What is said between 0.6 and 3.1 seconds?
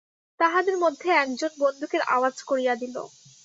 মধ্যে একজন বন্দুকের আওয়াজ করিয়া দিল।